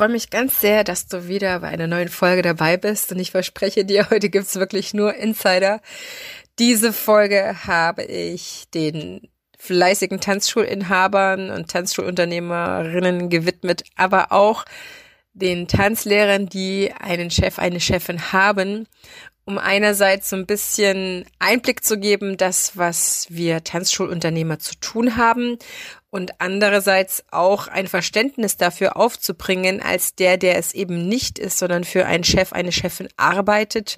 Freue 0.00 0.08
mich 0.08 0.30
ganz 0.30 0.58
sehr, 0.58 0.82
dass 0.82 1.08
du 1.08 1.28
wieder 1.28 1.58
bei 1.58 1.68
einer 1.68 1.86
neuen 1.86 2.08
Folge 2.08 2.40
dabei 2.40 2.78
bist 2.78 3.12
und 3.12 3.18
ich 3.18 3.32
verspreche 3.32 3.84
dir, 3.84 4.08
heute 4.10 4.30
gibt's 4.30 4.56
wirklich 4.56 4.94
nur 4.94 5.14
Insider. 5.14 5.82
Diese 6.58 6.94
Folge 6.94 7.66
habe 7.66 8.04
ich 8.04 8.64
den 8.72 9.28
fleißigen 9.58 10.18
Tanzschulinhabern 10.18 11.50
und 11.50 11.70
Tanzschulunternehmerinnen 11.70 13.28
gewidmet, 13.28 13.82
aber 13.94 14.32
auch 14.32 14.64
den 15.34 15.68
Tanzlehrern, 15.68 16.46
die 16.46 16.94
einen 16.98 17.30
Chef, 17.30 17.58
eine 17.58 17.78
Chefin 17.78 18.32
haben, 18.32 18.88
um 19.44 19.58
einerseits 19.58 20.30
so 20.30 20.36
ein 20.36 20.46
bisschen 20.46 21.26
Einblick 21.38 21.84
zu 21.84 21.98
geben, 21.98 22.38
das, 22.38 22.74
was 22.78 23.26
wir 23.28 23.64
Tanzschulunternehmer 23.64 24.60
zu 24.60 24.76
tun 24.80 25.18
haben 25.18 25.58
und 26.10 26.40
andererseits 26.40 27.24
auch 27.30 27.68
ein 27.68 27.86
Verständnis 27.86 28.56
dafür 28.56 28.96
aufzubringen, 28.96 29.80
als 29.80 30.14
der, 30.14 30.36
der 30.36 30.58
es 30.58 30.74
eben 30.74 31.08
nicht 31.08 31.38
ist, 31.38 31.58
sondern 31.58 31.84
für 31.84 32.06
einen 32.06 32.24
Chef, 32.24 32.52
eine 32.52 32.72
Chefin 32.72 33.08
arbeitet, 33.16 33.96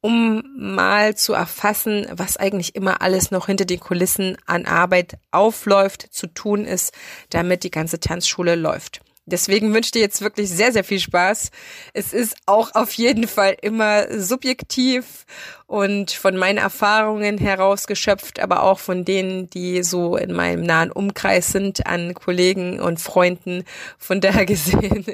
um 0.00 0.42
mal 0.56 1.16
zu 1.16 1.32
erfassen, 1.32 2.06
was 2.10 2.36
eigentlich 2.36 2.74
immer 2.74 3.00
alles 3.00 3.30
noch 3.30 3.46
hinter 3.46 3.64
den 3.64 3.78
Kulissen 3.78 4.36
an 4.46 4.66
Arbeit 4.66 5.16
aufläuft, 5.30 6.12
zu 6.12 6.26
tun 6.26 6.64
ist, 6.64 6.92
damit 7.30 7.62
die 7.62 7.70
ganze 7.70 8.00
Tanzschule 8.00 8.56
läuft. 8.56 9.00
Deswegen 9.24 9.72
wünsche 9.72 9.88
ich 9.88 9.92
dir 9.92 10.00
jetzt 10.00 10.20
wirklich 10.20 10.50
sehr, 10.50 10.72
sehr 10.72 10.82
viel 10.82 10.98
Spaß. 10.98 11.50
Es 11.92 12.12
ist 12.12 12.36
auch 12.46 12.74
auf 12.74 12.92
jeden 12.94 13.28
Fall 13.28 13.56
immer 13.62 14.06
subjektiv 14.20 15.26
und 15.66 16.10
von 16.10 16.36
meinen 16.36 16.58
Erfahrungen 16.58 17.38
herausgeschöpft, 17.38 18.40
aber 18.40 18.64
auch 18.64 18.80
von 18.80 19.04
denen, 19.04 19.48
die 19.48 19.84
so 19.84 20.16
in 20.16 20.32
meinem 20.32 20.64
nahen 20.64 20.90
Umkreis 20.90 21.52
sind, 21.52 21.86
an 21.86 22.14
Kollegen 22.14 22.80
und 22.80 23.00
Freunden. 23.00 23.64
Von 23.96 24.20
daher 24.20 24.44
gesehen, 24.52 25.06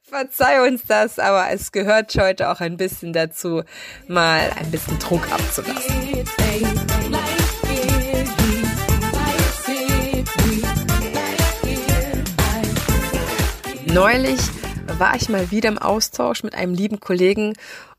verzeih 0.00 0.66
uns 0.66 0.84
das, 0.86 1.18
aber 1.18 1.50
es 1.50 1.70
gehört 1.70 2.14
heute 2.16 2.50
auch 2.50 2.60
ein 2.60 2.78
bisschen 2.78 3.12
dazu, 3.12 3.62
mal 4.08 4.50
ein 4.56 4.70
bisschen 4.70 4.98
Druck 4.98 5.30
abzulassen. 5.30 6.24
Neulich 13.94 14.40
war 14.98 15.14
ich 15.14 15.28
mal 15.28 15.52
wieder 15.52 15.68
im 15.68 15.78
Austausch 15.78 16.42
mit 16.42 16.56
einem 16.56 16.74
lieben 16.74 16.98
Kollegen 16.98 17.52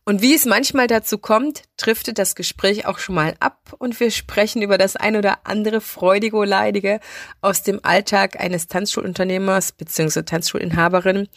und 0.04 0.22
wie 0.22 0.36
es 0.36 0.44
manchmal 0.44 0.88
dazu 0.88 1.18
kommt, 1.18 1.64
driftet 1.78 2.20
das 2.20 2.36
Gespräch 2.36 2.86
auch 2.86 3.00
schon 3.00 3.16
mal 3.16 3.34
ab 3.40 3.74
und 3.80 3.98
wir 4.02 4.12
sprechen 4.12 4.62
über 4.62 4.78
das 4.78 4.98
ein 4.98 5.16
oder 5.16 5.40
andere 5.46 5.80
freudige 5.80 6.36
oder 6.36 6.50
leidige 6.50 7.00
aus 7.40 7.64
dem 7.64 7.80
Alltag 7.82 8.38
eines 8.42 8.68
Tanzschulunternehmers 8.68 9.72
bzw. 9.72 10.24
Tanzschulinhaberin. 10.24 11.30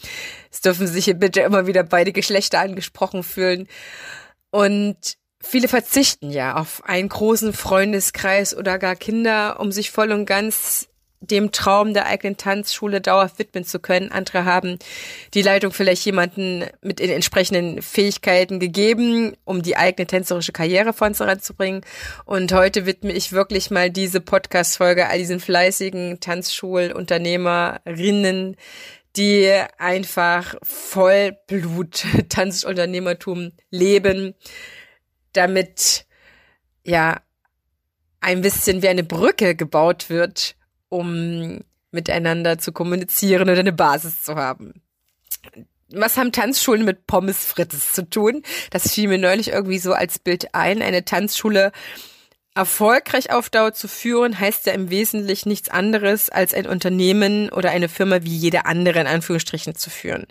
Es 0.50 0.60
dürfen 0.60 0.88
sich 0.88 1.04
hier 1.04 1.14
bitte 1.14 1.42
immer 1.42 1.68
wieder 1.68 1.84
beide 1.84 2.10
Geschlechter 2.10 2.58
angesprochen 2.58 3.22
fühlen. 3.22 3.68
Und 4.50 4.96
viele 5.40 5.68
verzichten 5.68 6.32
ja 6.32 6.56
auf 6.56 6.82
einen 6.84 7.08
großen 7.08 7.52
Freundeskreis 7.52 8.56
oder 8.56 8.80
gar 8.80 8.96
Kinder, 8.96 9.60
um 9.60 9.70
sich 9.70 9.92
voll 9.92 10.10
und 10.10 10.26
ganz 10.26 10.88
dem 11.20 11.52
Traum 11.52 11.94
der 11.94 12.06
eigenen 12.06 12.36
Tanzschule 12.36 13.00
dauerhaft 13.00 13.38
widmen 13.38 13.64
zu 13.64 13.78
können. 13.80 14.12
Andere 14.12 14.44
haben 14.44 14.78
die 15.34 15.42
Leitung 15.42 15.72
vielleicht 15.72 16.04
jemanden 16.04 16.64
mit 16.80 17.00
den 17.00 17.10
entsprechenden 17.10 17.82
Fähigkeiten 17.82 18.60
gegeben, 18.60 19.36
um 19.44 19.62
die 19.62 19.76
eigene 19.76 20.06
tänzerische 20.06 20.52
Karriere 20.52 20.92
voranzubringen. 20.92 21.80
Und 22.24 22.52
heute 22.52 22.86
widme 22.86 23.12
ich 23.12 23.32
wirklich 23.32 23.70
mal 23.70 23.90
diese 23.90 24.20
Podcast-Folge 24.20 25.08
all 25.08 25.18
diesen 25.18 25.40
fleißigen 25.40 26.20
Tanzschulunternehmerinnen, 26.20 28.56
die 29.16 29.50
einfach 29.78 30.54
Vollblut 30.62 32.04
Tanzunternehmertum 32.28 33.50
leben, 33.70 34.34
damit 35.32 36.06
ja 36.84 37.20
ein 38.20 38.40
bisschen 38.40 38.82
wie 38.82 38.88
eine 38.88 39.04
Brücke 39.04 39.56
gebaut 39.56 40.10
wird 40.10 40.56
um 40.88 41.60
miteinander 41.90 42.58
zu 42.58 42.72
kommunizieren 42.72 43.48
oder 43.48 43.60
eine 43.60 43.72
Basis 43.72 44.22
zu 44.22 44.36
haben. 44.36 44.82
Was 45.90 46.18
haben 46.18 46.32
Tanzschulen 46.32 46.84
mit 46.84 47.06
Pommes 47.06 47.46
frites 47.46 47.92
zu 47.92 48.08
tun? 48.08 48.42
Das 48.70 48.92
fiel 48.92 49.08
mir 49.08 49.18
neulich 49.18 49.48
irgendwie 49.48 49.78
so 49.78 49.94
als 49.94 50.18
Bild 50.18 50.54
ein. 50.54 50.82
Eine 50.82 51.04
Tanzschule 51.04 51.72
Erfolgreich 52.58 53.30
auf 53.30 53.50
Dauer 53.50 53.72
zu 53.72 53.86
führen 53.86 54.36
heißt 54.36 54.66
ja 54.66 54.72
im 54.72 54.90
Wesentlichen 54.90 55.48
nichts 55.48 55.68
anderes, 55.68 56.28
als 56.28 56.52
ein 56.52 56.66
Unternehmen 56.66 57.50
oder 57.50 57.70
eine 57.70 57.88
Firma 57.88 58.24
wie 58.24 58.36
jede 58.36 58.66
andere 58.66 58.98
in 58.98 59.06
Anführungsstrichen 59.06 59.76
zu 59.76 59.90
führen. 59.90 60.26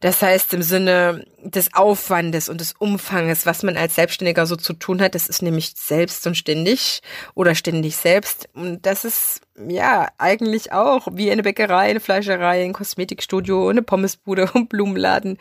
Das 0.00 0.20
heißt 0.20 0.52
im 0.52 0.62
Sinne 0.62 1.24
des 1.42 1.72
Aufwandes 1.72 2.50
und 2.50 2.60
des 2.60 2.74
Umfanges, 2.78 3.46
was 3.46 3.62
man 3.62 3.78
als 3.78 3.94
Selbstständiger 3.94 4.44
so 4.44 4.56
zu 4.56 4.74
tun 4.74 5.00
hat, 5.00 5.14
das 5.14 5.26
ist 5.26 5.40
nämlich 5.40 5.72
selbst 5.74 6.26
und 6.26 6.36
ständig 6.36 7.00
oder 7.32 7.54
ständig 7.54 7.96
selbst. 7.96 8.46
Und 8.52 8.84
das 8.84 9.06
ist 9.06 9.40
ja 9.66 10.08
eigentlich 10.18 10.72
auch 10.72 11.08
wie 11.12 11.30
eine 11.30 11.42
Bäckerei, 11.42 11.88
eine 11.88 12.00
Fleischerei, 12.00 12.62
ein 12.62 12.74
Kosmetikstudio, 12.74 13.70
eine 13.70 13.80
Pommesbude 13.80 14.50
und 14.52 14.68
Blumenladen. 14.68 15.38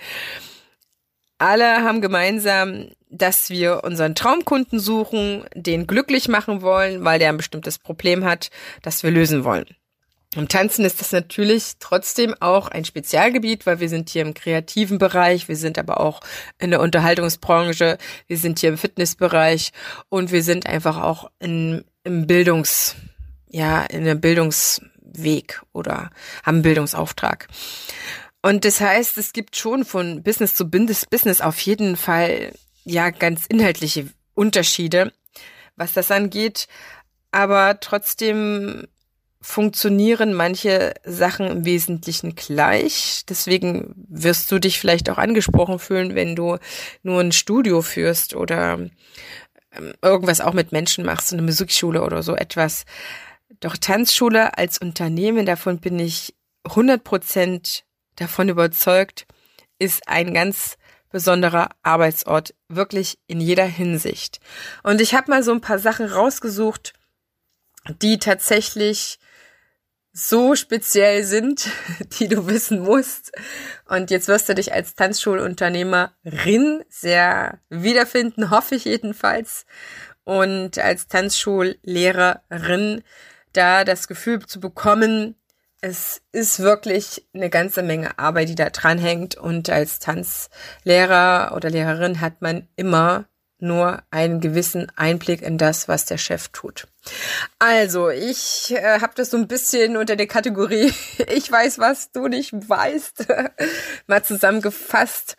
Alle 1.44 1.84
haben 1.84 2.02
gemeinsam 2.02 2.88
dass 3.14 3.50
wir 3.50 3.84
unseren 3.84 4.16
Traumkunden 4.16 4.80
suchen, 4.80 5.46
den 5.54 5.88
glücklich 5.88 6.28
machen 6.28 6.62
wollen, 6.62 7.06
weil 7.06 7.20
der 7.20 7.30
ein 7.30 7.38
bestimmtes 7.38 7.78
Problem 7.78 8.26
hat, 8.26 8.50
das 8.81 9.04
wir 9.04 9.12
lösen 9.12 9.44
wollen. 9.44 9.66
Im 10.36 10.48
Tanzen 10.48 10.84
ist 10.84 11.00
das 11.00 11.12
natürlich 11.12 11.74
trotzdem 11.80 12.34
auch 12.40 12.68
ein 12.68 12.86
Spezialgebiet, 12.86 13.68
weil 13.68 13.80
wir 13.80 13.88
sind 13.88 14.09
hier 14.09 14.24
im 14.24 14.34
kreativen 14.34 14.98
Bereich, 14.98 15.48
wir 15.48 15.56
sind 15.56 15.78
aber 15.78 16.00
auch 16.00 16.22
in 16.58 16.72
der 16.72 16.81
Unterhaltungsbranche, 16.81 18.00
wir 18.25 18.38
sind 18.38 18.58
hier 18.58 18.70
im 18.70 18.80
Fitnessbereich 18.80 19.72
und 20.10 20.31
wir 20.31 20.42
sind 20.42 20.66
einfach 20.66 21.00
auch 21.00 21.30
in, 21.38 21.86
im 22.04 22.25
Bildungs, 22.25 22.96
ja, 23.48 23.84
in 23.84 24.02
einem 24.02 24.22
Bildungsweg 24.22 25.62
oder 25.72 26.10
haben 26.44 26.64
Bildungsauftrag. 26.64 27.48
Und 28.44 28.66
das 28.66 28.81
heißt, 28.81 29.18
es 29.18 29.31
gibt 29.31 29.56
schon 29.56 29.86
von 29.86 30.22
Business 30.22 30.54
zu 30.54 30.70
Business 30.70 31.40
auf 31.42 31.59
jeden 31.62 31.96
Fall 31.96 32.52
ja 32.84 33.09
ganz 33.09 33.46
inhaltliche 33.48 34.09
Unterschiede, 34.36 35.14
was 35.78 35.94
das 35.94 36.12
angeht. 36.12 36.68
Aber 37.31 37.80
trotzdem 37.80 38.86
funktionieren 39.40 40.34
manche 40.34 40.94
Sachen 41.06 41.48
im 41.48 41.66
Wesentlichen 41.66 42.36
gleich. 42.36 43.24
Deswegen 43.30 43.94
wirst 44.09 44.52
du 44.52 44.60
dich 44.60 44.78
vielleicht 44.78 45.10
auch 45.10 45.18
angesprochen 45.18 45.80
fühlen, 45.80 46.14
wenn 46.14 46.36
du 46.36 46.58
nur 47.02 47.22
ein 47.22 47.31
Studio 47.31 47.81
führst 47.81 48.36
oder 48.36 48.90
ähm, 49.72 49.94
irgendwas 50.02 50.42
auch 50.42 50.54
mit 50.54 50.74
Menschen 50.74 51.06
machst, 51.06 51.31
eine 51.31 51.42
Musikschule 51.44 52.04
oder 52.04 52.24
so 52.24 52.36
etwas. 52.36 52.84
Doch 53.62 53.78
Tanzschule 53.78 54.57
als 54.57 54.80
Unternehmen, 54.80 55.46
davon 55.46 55.80
bin 55.80 55.98
ich 55.98 56.36
100 56.66 57.04
Prozent 57.06 57.86
davon 58.15 58.50
überzeugt, 58.50 59.25
ist 59.80 60.07
ein 60.07 60.33
ganz 60.33 60.77
besonderer 61.12 61.69
Arbeitsort, 61.83 62.56
wirklich 62.68 63.19
in 63.27 63.39
jeder 63.39 63.65
Hinsicht. 63.65 64.39
Und 64.81 65.00
ich 65.00 65.13
habe 65.13 65.30
mal 65.30 65.44
so 65.44 65.51
ein 65.51 65.62
paar 65.62 65.80
Sachen 65.80 66.07
rausgesucht, 66.07 66.94
die 68.01 68.18
tatsächlich 68.18 69.19
so 70.12 70.56
speziell 70.56 71.24
sind, 71.24 71.69
die 72.19 72.27
du 72.27 72.48
wissen 72.48 72.80
musst. 72.80 73.31
Und 73.86 74.12
jetzt 74.12 74.27
wirst 74.27 74.50
du 74.50 74.56
dich 74.56 74.74
als 74.74 74.95
Tanzschulunternehmerin 74.95 76.83
sehr 76.89 77.60
wiederfinden, 77.69 78.50
hoffe 78.50 78.75
ich 78.75 78.86
jedenfalls. 78.86 79.65
Und 80.24 80.77
als 80.80 81.07
Tanzschullehrerin 81.07 83.04
da 83.51 83.83
das 83.83 84.07
Gefühl 84.07 84.45
zu 84.45 84.60
bekommen, 84.60 85.36
es 85.83 86.21
ist 86.31 86.62
wirklich 86.62 87.27
eine 87.33 87.50
ganze 87.50 87.83
Menge 87.83 88.18
Arbeit, 88.18 88.47
die 88.47 88.56
da 88.56 88.69
dran 88.69 88.97
hängt. 88.97 89.35
Und 89.35 89.69
als 89.69 90.00
Tanzlehrer 90.00 91.51
oder 91.53 91.69
Lehrerin 91.69 92.21
hat 92.21 92.41
man 92.41 92.69
immer 92.77 93.25
nur 93.59 94.01
einen 94.09 94.39
gewissen 94.39 94.89
Einblick 94.95 95.41
in 95.41 95.57
das, 95.57 95.89
was 95.89 96.06
der 96.06 96.18
Chef 96.18 96.47
tut. 96.50 96.88
Also, 97.59 98.09
ich 98.09 98.71
äh, 98.71 99.01
habe 99.01 99.12
das 99.15 99.30
so 99.30 99.38
ein 99.38 99.50
bisschen 99.50 99.97
unter 99.97 100.15
der 100.15 100.27
Kategorie 100.27 100.94
Ich 101.33 101.51
weiß, 101.51 101.80
was 101.80 102.12
du 102.13 102.29
nicht 102.29 102.53
weißt, 102.53 103.27
mal 104.07 104.24
zusammengefasst, 104.24 105.36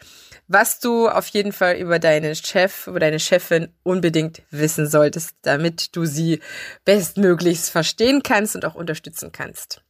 was 0.46 0.78
du 0.78 1.08
auf 1.08 1.26
jeden 1.28 1.52
Fall 1.52 1.76
über 1.76 1.98
deinen 1.98 2.34
Chef, 2.34 2.86
über 2.86 3.00
deine 3.00 3.18
Chefin 3.18 3.72
unbedingt 3.82 4.42
wissen 4.50 4.86
solltest, 4.88 5.36
damit 5.40 5.96
du 5.96 6.04
sie 6.04 6.40
bestmöglichst 6.84 7.70
verstehen 7.70 8.22
kannst 8.22 8.54
und 8.54 8.66
auch 8.66 8.74
unterstützen 8.74 9.32
kannst. 9.32 9.83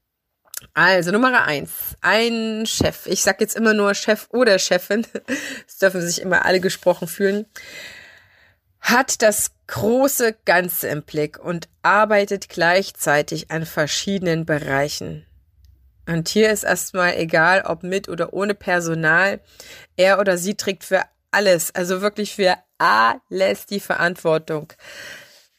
Also 0.72 1.10
Nummer 1.10 1.44
eins, 1.44 1.96
ein 2.00 2.64
Chef. 2.66 3.06
Ich 3.06 3.22
sag 3.22 3.40
jetzt 3.40 3.56
immer 3.56 3.74
nur 3.74 3.94
Chef 3.94 4.26
oder 4.30 4.58
Chefin. 4.58 5.06
Es 5.68 5.78
dürfen 5.78 6.00
sich 6.00 6.20
immer 6.20 6.44
alle 6.44 6.60
gesprochen 6.60 7.08
fühlen 7.08 7.46
hat 8.84 9.22
das 9.22 9.52
große 9.66 10.36
Ganze 10.44 10.88
im 10.88 11.02
Blick 11.02 11.38
und 11.38 11.68
arbeitet 11.82 12.50
gleichzeitig 12.50 13.50
an 13.50 13.64
verschiedenen 13.64 14.44
Bereichen. 14.44 15.24
Und 16.06 16.28
hier 16.28 16.50
ist 16.50 16.64
erstmal 16.64 17.16
egal, 17.16 17.62
ob 17.62 17.82
mit 17.82 18.10
oder 18.10 18.34
ohne 18.34 18.54
Personal, 18.54 19.40
er 19.96 20.20
oder 20.20 20.36
sie 20.36 20.54
trägt 20.54 20.84
für 20.84 21.02
alles, 21.30 21.74
also 21.74 22.02
wirklich 22.02 22.34
für 22.34 22.56
alles 22.76 23.64
die 23.64 23.80
Verantwortung. 23.80 24.70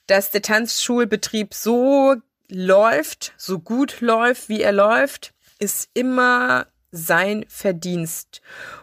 Dass 0.06 0.30
der 0.30 0.44
Tanzschulbetrieb 0.44 1.56
so 1.56 2.18
läuft, 2.50 3.34
so 3.38 3.60
gut 3.60 4.02
läuft, 4.02 4.50
wie 4.50 4.62
er 4.62 4.72
läuft, 4.72 5.34
ist 5.60 5.90
immer 5.94 6.68
sein 6.92 7.46
Verdienst. 7.48 8.42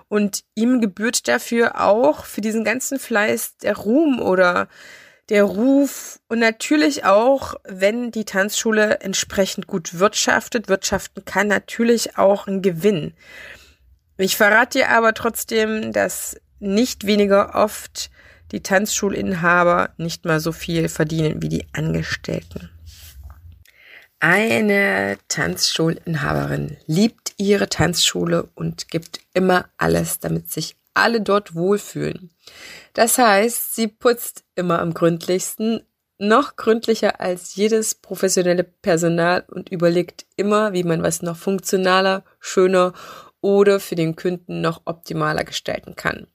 Und 0.09 0.44
ihm 0.55 0.81
gebührt 0.81 1.29
dafür 1.29 1.81
auch 1.81 2.25
für 2.25 2.41
diesen 2.41 2.64
ganzen 2.64 2.99
Fleiß 2.99 3.56
der 3.59 3.76
Ruhm 3.76 4.20
oder 4.20 4.69
der 5.29 5.44
Ruf 5.44 6.20
und 6.29 6.41
natürlich 6.41 7.05
auch, 7.05 7.55
wenn 7.64 8.11
die 8.11 8.25
Tanzschule 8.25 9.00
entsprechend 9.00 9.67
gut 9.67 9.99
wirtschaftet, 9.99 10.69
wirtschaften 10.69 11.25
kann 11.25 11.47
natürlich 11.47 12.19
auch 12.19 12.47
ein 12.47 12.61
Gewinn. 12.61 13.15
Ich 14.19 14.37
verrate 14.37 14.79
dir 14.79 14.91
aber 14.91 15.15
trotzdem, 15.15 15.93
dass 15.93 16.37
nicht 16.58 17.06
weniger 17.06 17.55
oft 17.55 18.11
die 18.53 18.62
Tanzschulinhaber 18.62 19.91
nicht 19.97 20.25
mal 20.25 20.38
so 20.38 20.53
viel 20.53 20.88
verdienen 20.88 21.41
wie 21.41 21.49
die 21.49 21.67
Angestellten. 21.73 22.69
Eine 24.25 25.19
Tanzschulinhaberin 25.27 26.77
liebt 26.87 27.35
ihre 27.39 27.69
Tanzschule 27.69 28.49
und 28.55 28.87
gibt 28.87 29.19
immer 29.35 29.69
alles, 29.79 30.21
damit 30.21 30.49
sich 30.49 30.77
alle 30.95 31.21
dort 31.21 31.57
wohlfühlen. 31.57 32.31
Das 32.93 33.19
heißt, 33.19 33.75
sie 33.75 33.89
putzt 33.89 34.45
immer 34.55 34.79
am 34.79 34.95
gründlichsten, 34.95 35.83
noch 36.19 36.55
gründlicher 36.55 37.21
als 37.21 37.57
jedes 37.57 37.97
professionelle 37.97 38.63
Personal 38.63 39.45
und 39.49 39.71
überlegt 39.71 40.25
immer, 40.37 40.73
wie 40.73 40.85
man 40.85 41.03
was 41.03 41.23
noch 41.23 41.37
funktionaler, 41.37 42.23
schöner 42.39 42.93
oder 43.41 43.81
für 43.81 43.97
den 43.97 44.15
Kunden 44.15 44.61
noch 44.61 44.83
optimaler 44.85 45.43
gestalten 45.43 45.97
kann. 45.97 46.29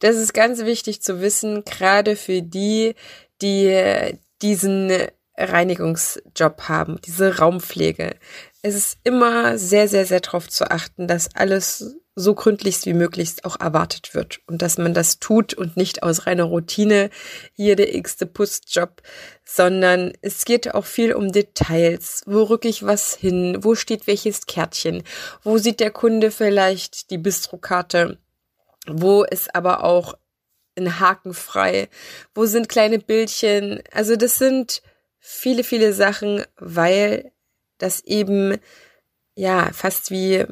Das 0.00 0.16
ist 0.16 0.34
ganz 0.34 0.64
wichtig 0.64 1.02
zu 1.02 1.20
wissen, 1.20 1.62
gerade 1.64 2.16
für 2.16 2.42
die, 2.42 2.96
die 3.40 4.18
diesen 4.42 4.90
Reinigungsjob 5.36 6.68
haben, 6.68 7.00
diese 7.04 7.38
Raumpflege. 7.38 8.16
Es 8.62 8.74
ist 8.74 8.98
immer 9.04 9.58
sehr, 9.58 9.88
sehr, 9.88 10.06
sehr 10.06 10.20
darauf 10.20 10.48
zu 10.48 10.70
achten, 10.70 11.08
dass 11.08 11.34
alles 11.34 11.96
so 12.14 12.34
gründlichst 12.34 12.84
wie 12.84 12.92
möglichst 12.92 13.44
auch 13.44 13.58
erwartet 13.58 14.14
wird 14.14 14.40
und 14.46 14.60
dass 14.60 14.76
man 14.76 14.92
das 14.92 15.18
tut 15.18 15.54
und 15.54 15.76
nicht 15.76 16.02
aus 16.02 16.26
reiner 16.26 16.44
Routine 16.44 17.08
hier 17.54 17.74
der 17.74 17.94
x-te 17.94 18.26
Pustjob, 18.26 19.00
sondern 19.44 20.12
es 20.20 20.44
geht 20.44 20.74
auch 20.74 20.84
viel 20.84 21.14
um 21.14 21.32
Details. 21.32 22.22
Wo 22.26 22.42
rücke 22.42 22.68
ich 22.68 22.84
was 22.84 23.14
hin? 23.14 23.58
Wo 23.60 23.74
steht 23.74 24.06
welches 24.06 24.46
Kärtchen? 24.46 25.02
Wo 25.42 25.56
sieht 25.56 25.80
der 25.80 25.90
Kunde 25.90 26.30
vielleicht 26.30 27.10
die 27.10 27.18
Bistrokarte? 27.18 28.18
Wo 28.86 29.22
ist 29.24 29.54
aber 29.54 29.82
auch 29.84 30.14
ein 30.76 31.00
Haken 31.00 31.32
frei? 31.32 31.88
Wo 32.34 32.44
sind 32.44 32.68
kleine 32.68 32.98
Bildchen? 32.98 33.82
Also 33.90 34.16
das 34.16 34.38
sind 34.38 34.82
viele, 35.22 35.62
viele 35.62 35.92
Sachen, 35.94 36.44
weil 36.58 37.32
das 37.78 38.00
eben 38.00 38.58
ja 39.34 39.70
fast 39.72 40.10
wie 40.10 40.44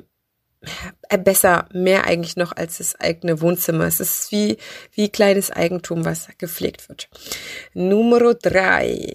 äh, 1.09 1.19
besser, 1.19 1.69
mehr 1.73 2.05
eigentlich 2.05 2.37
noch 2.37 2.53
als 2.53 2.79
das 2.79 2.95
eigene 2.95 3.41
Wohnzimmer. 3.41 3.85
Es 3.85 3.99
ist 3.99 4.31
wie, 4.31 4.59
wie 4.93 5.09
kleines 5.09 5.51
Eigentum, 5.51 6.05
was 6.05 6.29
gepflegt 6.39 6.89
wird. 6.89 7.11
Nummer 7.75 8.35
drei. 8.35 9.13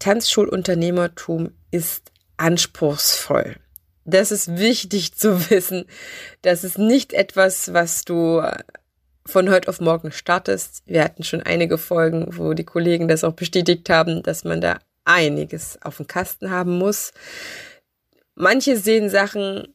Tanzschulunternehmertum 0.00 1.52
ist 1.70 2.10
anspruchsvoll. 2.36 3.56
Das 4.04 4.32
ist 4.32 4.58
wichtig 4.58 5.14
zu 5.14 5.50
wissen. 5.50 5.84
Das 6.42 6.64
ist 6.64 6.78
nicht 6.78 7.12
etwas, 7.12 7.72
was 7.72 8.04
du 8.04 8.42
von 9.26 9.50
heute 9.50 9.68
auf 9.68 9.80
morgen 9.80 10.12
startest. 10.12 10.82
Wir 10.86 11.04
hatten 11.04 11.24
schon 11.24 11.42
einige 11.42 11.78
Folgen, 11.78 12.26
wo 12.36 12.54
die 12.54 12.64
Kollegen 12.64 13.08
das 13.08 13.24
auch 13.24 13.34
bestätigt 13.34 13.88
haben, 13.90 14.22
dass 14.22 14.44
man 14.44 14.60
da 14.60 14.78
einiges 15.04 15.78
auf 15.82 15.96
dem 15.96 16.06
Kasten 16.06 16.50
haben 16.50 16.78
muss. 16.78 17.12
Manche 18.34 18.76
sehen 18.76 19.10
Sachen, 19.10 19.74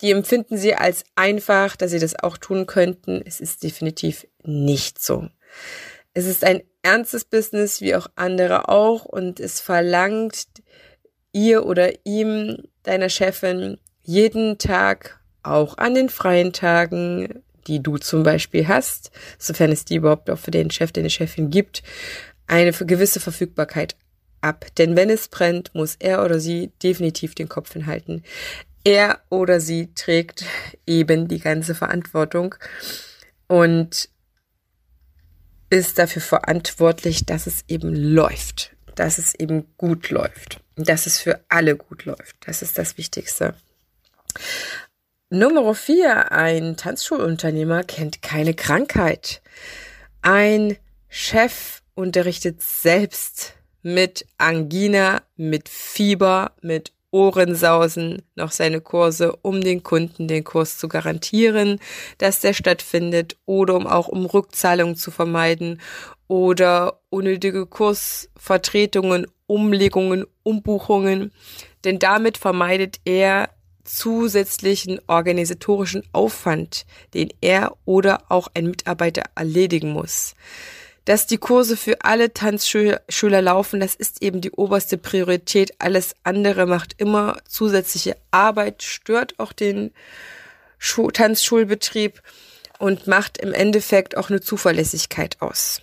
die 0.00 0.10
empfinden 0.10 0.56
sie 0.56 0.74
als 0.74 1.04
einfach, 1.14 1.76
dass 1.76 1.90
sie 1.90 1.98
das 1.98 2.18
auch 2.18 2.36
tun 2.36 2.66
könnten. 2.66 3.22
Es 3.24 3.40
ist 3.40 3.62
definitiv 3.62 4.26
nicht 4.44 5.02
so. 5.02 5.28
Es 6.12 6.26
ist 6.26 6.44
ein 6.44 6.62
ernstes 6.82 7.24
Business, 7.24 7.80
wie 7.80 7.94
auch 7.94 8.08
andere 8.14 8.68
auch, 8.68 9.04
und 9.04 9.40
es 9.40 9.60
verlangt 9.60 10.46
ihr 11.32 11.66
oder 11.66 11.92
ihm, 12.04 12.56
deiner 12.82 13.08
Chefin, 13.08 13.78
jeden 14.02 14.58
Tag, 14.58 15.20
auch 15.42 15.76
an 15.78 15.94
den 15.94 16.08
freien 16.08 16.52
Tagen, 16.52 17.42
die 17.66 17.82
du 17.82 17.98
zum 17.98 18.22
Beispiel 18.22 18.68
hast, 18.68 19.10
sofern 19.38 19.72
es 19.72 19.84
die 19.84 19.96
überhaupt 19.96 20.30
auch 20.30 20.38
für 20.38 20.50
den 20.50 20.70
Chef, 20.70 20.92
deine 20.92 21.10
Chefin 21.10 21.50
gibt, 21.50 21.82
eine 22.46 22.72
gewisse 22.72 23.20
Verfügbarkeit 23.20 23.96
ab. 24.40 24.66
Denn 24.78 24.96
wenn 24.96 25.10
es 25.10 25.28
brennt, 25.28 25.74
muss 25.74 25.96
er 25.98 26.24
oder 26.24 26.40
sie 26.40 26.70
definitiv 26.82 27.34
den 27.34 27.48
Kopf 27.48 27.72
hinhalten. 27.72 28.22
Er 28.84 29.20
oder 29.30 29.60
sie 29.60 29.92
trägt 29.94 30.44
eben 30.86 31.28
die 31.28 31.40
ganze 31.40 31.74
Verantwortung 31.74 32.54
und 33.48 34.08
ist 35.70 35.98
dafür 35.98 36.22
verantwortlich, 36.22 37.26
dass 37.26 37.46
es 37.48 37.64
eben 37.66 37.94
läuft, 37.94 38.76
dass 38.94 39.18
es 39.18 39.34
eben 39.34 39.66
gut 39.76 40.10
läuft, 40.10 40.60
dass 40.76 41.06
es 41.06 41.18
für 41.18 41.40
alle 41.48 41.76
gut 41.76 42.04
läuft. 42.04 42.36
Das 42.46 42.62
ist 42.62 42.78
das 42.78 42.96
Wichtigste. 42.96 43.54
Nummer 45.30 45.74
vier. 45.74 46.30
Ein 46.30 46.76
Tanzschulunternehmer 46.76 47.82
kennt 47.82 48.22
keine 48.22 48.54
Krankheit. 48.54 49.42
Ein 50.22 50.76
Chef 51.08 51.82
unterrichtet 51.96 52.62
selbst 52.62 53.54
mit 53.82 54.24
Angina, 54.38 55.22
mit 55.36 55.68
Fieber, 55.68 56.52
mit 56.62 56.92
Ohrensausen 57.10 58.22
noch 58.36 58.52
seine 58.52 58.80
Kurse, 58.80 59.34
um 59.42 59.62
den 59.62 59.82
Kunden 59.82 60.28
den 60.28 60.44
Kurs 60.44 60.78
zu 60.78 60.86
garantieren, 60.86 61.80
dass 62.18 62.38
der 62.38 62.52
stattfindet 62.52 63.36
oder 63.46 63.74
um 63.74 63.88
auch 63.88 64.06
um 64.06 64.26
Rückzahlungen 64.26 64.94
zu 64.94 65.10
vermeiden 65.10 65.80
oder 66.28 67.00
unnötige 67.08 67.66
Kursvertretungen, 67.66 69.26
Umlegungen, 69.46 70.24
Umbuchungen. 70.44 71.32
Denn 71.84 71.98
damit 71.98 72.38
vermeidet 72.38 73.00
er 73.04 73.48
zusätzlichen 73.86 75.00
organisatorischen 75.06 76.02
Aufwand, 76.12 76.84
den 77.14 77.32
er 77.40 77.76
oder 77.84 78.24
auch 78.28 78.48
ein 78.54 78.66
Mitarbeiter 78.66 79.22
erledigen 79.34 79.92
muss. 79.92 80.34
Dass 81.06 81.26
die 81.26 81.38
Kurse 81.38 81.76
für 81.76 82.02
alle 82.02 82.34
Tanzschüler 82.34 83.42
laufen, 83.42 83.78
das 83.78 83.94
ist 83.94 84.22
eben 84.22 84.40
die 84.40 84.50
oberste 84.50 84.98
Priorität. 84.98 85.74
Alles 85.78 86.14
andere 86.24 86.66
macht 86.66 86.94
immer 86.98 87.38
zusätzliche 87.48 88.16
Arbeit, 88.32 88.82
stört 88.82 89.38
auch 89.38 89.52
den 89.52 89.92
Tanzschulbetrieb 90.80 92.20
und 92.78 93.06
macht 93.06 93.38
im 93.38 93.52
Endeffekt 93.52 94.16
auch 94.16 94.30
eine 94.30 94.40
Zuverlässigkeit 94.40 95.40
aus. 95.40 95.80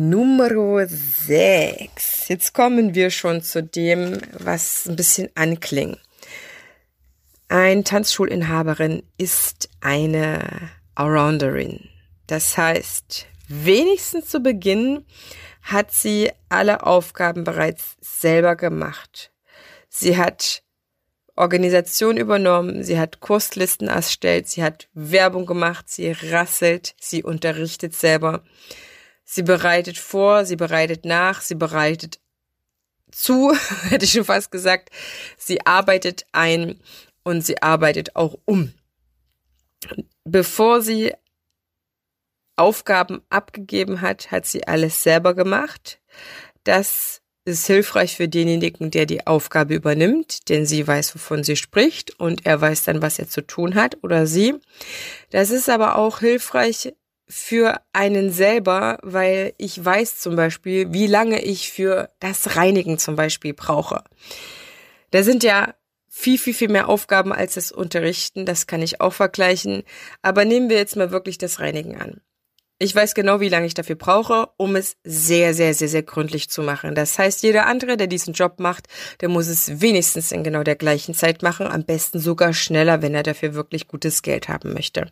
Nummer 0.00 0.86
6. 0.86 2.28
Jetzt 2.28 2.54
kommen 2.54 2.94
wir 2.94 3.10
schon 3.10 3.42
zu 3.42 3.64
dem, 3.64 4.20
was 4.32 4.86
ein 4.86 4.94
bisschen 4.94 5.28
anklingt. 5.34 5.98
Ein 7.48 7.82
Tanzschulinhaberin 7.82 9.02
ist 9.16 9.68
eine 9.80 10.70
Allrounderin. 10.94 11.88
Das 12.28 12.56
heißt, 12.56 13.26
wenigstens 13.48 14.28
zu 14.28 14.38
Beginn 14.38 15.04
hat 15.62 15.90
sie 15.90 16.30
alle 16.48 16.86
Aufgaben 16.86 17.42
bereits 17.42 17.96
selber 18.00 18.54
gemacht. 18.54 19.32
Sie 19.88 20.16
hat 20.16 20.62
Organisation 21.34 22.16
übernommen, 22.16 22.84
sie 22.84 23.00
hat 23.00 23.18
Kurslisten 23.18 23.88
erstellt, 23.88 24.46
sie 24.46 24.62
hat 24.62 24.86
Werbung 24.94 25.44
gemacht, 25.44 25.88
sie 25.88 26.12
rasselt, 26.12 26.94
sie 27.00 27.24
unterrichtet 27.24 27.96
selber, 27.96 28.44
sie 29.30 29.42
bereitet 29.42 29.98
vor, 29.98 30.46
sie 30.46 30.56
bereitet 30.56 31.04
nach, 31.04 31.42
sie 31.42 31.54
bereitet 31.54 32.18
zu, 33.12 33.54
hätte 33.88 34.06
ich 34.06 34.12
schon 34.12 34.24
fast 34.24 34.50
gesagt, 34.50 34.90
sie 35.36 35.64
arbeitet 35.66 36.24
ein 36.32 36.80
und 37.24 37.44
sie 37.44 37.60
arbeitet 37.60 38.16
auch 38.16 38.38
um. 38.46 38.72
Bevor 40.24 40.80
sie 40.80 41.12
Aufgaben 42.56 43.20
abgegeben 43.28 44.00
hat, 44.00 44.30
hat 44.30 44.46
sie 44.46 44.66
alles 44.66 45.02
selber 45.02 45.34
gemacht. 45.34 46.00
Das 46.64 47.20
ist 47.44 47.66
hilfreich 47.66 48.16
für 48.16 48.28
denjenigen, 48.28 48.90
der 48.90 49.06
die 49.06 49.26
Aufgabe 49.26 49.74
übernimmt, 49.74 50.48
denn 50.48 50.66
sie 50.66 50.86
weiß, 50.86 51.14
wovon 51.14 51.44
sie 51.44 51.56
spricht 51.56 52.18
und 52.18 52.46
er 52.46 52.60
weiß 52.60 52.84
dann, 52.84 53.02
was 53.02 53.18
er 53.18 53.28
zu 53.28 53.42
tun 53.46 53.74
hat 53.74 53.98
oder 54.02 54.26
sie. 54.26 54.54
Das 55.30 55.50
ist 55.50 55.68
aber 55.68 55.96
auch 55.96 56.18
hilfreich 56.20 56.94
für 57.28 57.80
einen 57.92 58.32
selber, 58.32 58.98
weil 59.02 59.54
ich 59.58 59.84
weiß 59.84 60.18
zum 60.18 60.36
Beispiel, 60.36 60.92
wie 60.92 61.06
lange 61.06 61.42
ich 61.42 61.70
für 61.70 62.10
das 62.20 62.56
Reinigen 62.56 62.98
zum 62.98 63.16
Beispiel 63.16 63.54
brauche. 63.54 64.02
Da 65.10 65.22
sind 65.22 65.42
ja 65.42 65.74
viel, 66.08 66.38
viel, 66.38 66.54
viel 66.54 66.68
mehr 66.68 66.88
Aufgaben 66.88 67.32
als 67.32 67.54
das 67.54 67.70
Unterrichten. 67.70 68.44
Das 68.44 68.66
kann 68.66 68.82
ich 68.82 69.00
auch 69.00 69.12
vergleichen. 69.12 69.84
Aber 70.22 70.44
nehmen 70.44 70.68
wir 70.68 70.76
jetzt 70.76 70.96
mal 70.96 71.10
wirklich 71.10 71.38
das 71.38 71.60
Reinigen 71.60 71.96
an. 71.96 72.20
Ich 72.80 72.94
weiß 72.94 73.14
genau, 73.14 73.40
wie 73.40 73.48
lange 73.48 73.66
ich 73.66 73.74
dafür 73.74 73.96
brauche, 73.96 74.50
um 74.56 74.76
es 74.76 74.96
sehr, 75.02 75.52
sehr, 75.52 75.74
sehr, 75.74 75.88
sehr 75.88 76.04
gründlich 76.04 76.48
zu 76.48 76.62
machen. 76.62 76.94
Das 76.94 77.18
heißt, 77.18 77.42
jeder 77.42 77.66
andere, 77.66 77.96
der 77.96 78.06
diesen 78.06 78.34
Job 78.34 78.60
macht, 78.60 78.86
der 79.20 79.28
muss 79.28 79.48
es 79.48 79.80
wenigstens 79.80 80.30
in 80.30 80.44
genau 80.44 80.62
der 80.62 80.76
gleichen 80.76 81.12
Zeit 81.12 81.42
machen, 81.42 81.66
am 81.66 81.84
besten 81.84 82.20
sogar 82.20 82.52
schneller, 82.52 83.02
wenn 83.02 83.16
er 83.16 83.24
dafür 83.24 83.54
wirklich 83.54 83.88
gutes 83.88 84.22
Geld 84.22 84.48
haben 84.48 84.72
möchte. 84.74 85.10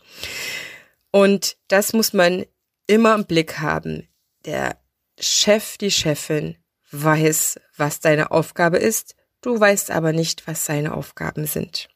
Und 1.16 1.56
das 1.68 1.94
muss 1.94 2.12
man 2.12 2.44
immer 2.86 3.14
im 3.14 3.24
Blick 3.24 3.60
haben. 3.60 4.06
Der 4.44 4.76
Chef, 5.18 5.78
die 5.78 5.90
Chefin 5.90 6.58
weiß, 6.90 7.58
was 7.78 8.00
deine 8.00 8.32
Aufgabe 8.32 8.76
ist, 8.76 9.16
du 9.40 9.58
weißt 9.58 9.92
aber 9.92 10.12
nicht, 10.12 10.46
was 10.46 10.66
seine 10.66 10.92
Aufgaben 10.92 11.46
sind. 11.46 11.88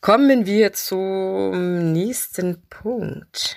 Kommen 0.00 0.46
wir 0.46 0.74
zum 0.74 1.92
nächsten 1.92 2.62
Punkt. 2.68 3.56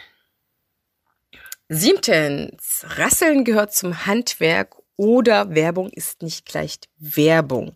Siebtens, 1.68 2.88
Rasseln 2.88 3.44
gehört 3.44 3.76
zum 3.76 4.08
Handwerk 4.08 4.76
oder 4.96 5.54
Werbung 5.54 5.88
ist 5.92 6.24
nicht 6.24 6.48
gleich 6.48 6.80
Werbung. 6.98 7.76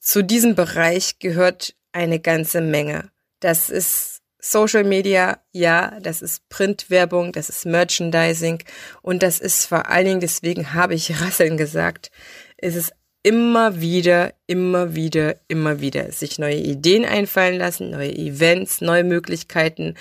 Zu 0.00 0.24
diesem 0.24 0.54
Bereich 0.54 1.18
gehört 1.18 1.74
eine 1.92 2.20
ganze 2.20 2.62
Menge. 2.62 3.10
Das 3.40 3.68
ist 3.68 4.15
Social 4.38 4.84
Media, 4.84 5.40
ja, 5.52 5.98
das 6.00 6.22
ist 6.22 6.48
Printwerbung, 6.48 7.32
das 7.32 7.48
ist 7.48 7.66
Merchandising 7.66 8.62
und 9.02 9.22
das 9.22 9.40
ist 9.40 9.66
vor 9.66 9.88
allen 9.88 10.06
Dingen, 10.06 10.20
deswegen 10.20 10.74
habe 10.74 10.94
ich 10.94 11.20
Rasseln 11.20 11.56
gesagt, 11.56 12.10
es 12.56 12.76
ist 12.76 12.92
immer 13.26 13.80
wieder, 13.80 14.34
immer 14.46 14.94
wieder, 14.94 15.34
immer 15.48 15.80
wieder 15.80 16.12
sich 16.12 16.38
neue 16.38 16.58
Ideen 16.58 17.04
einfallen 17.04 17.58
lassen, 17.58 17.90
neue 17.90 18.14
Events, 18.16 18.80
neue 18.80 19.02
Möglichkeiten, 19.02 19.94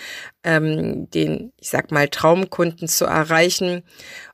ähm, 0.43 1.09
den, 1.09 1.51
ich 1.59 1.69
sag 1.69 1.91
mal, 1.91 2.07
Traumkunden 2.07 2.87
zu 2.87 3.05
erreichen. 3.05 3.81